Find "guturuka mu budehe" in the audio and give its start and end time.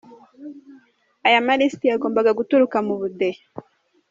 2.39-3.41